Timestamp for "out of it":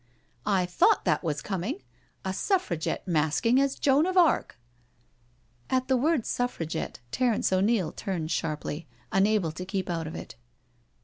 9.91-10.33